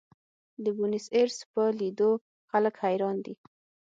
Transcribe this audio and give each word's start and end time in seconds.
د 0.63 0.65
بونیس 0.77 1.05
ایرس 1.15 1.37
په 1.53 1.63
لیدو 1.79 2.11
خلک 2.49 2.73
حیران 2.83 3.15
دي. 3.25 3.35